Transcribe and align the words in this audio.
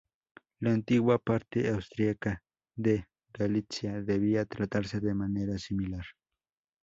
La 0.61 0.71
antigua 0.73 1.19
parte 1.19 1.69
austríaca 1.69 2.41
de 2.75 3.05
Galitzia 3.31 4.01
debía 4.01 4.45
tratarse 4.45 4.99
de 4.99 5.13
manera 5.13 5.59
similar. 5.59 6.05